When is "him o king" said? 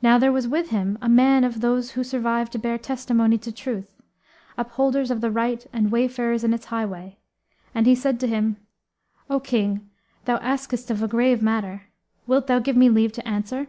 8.26-9.90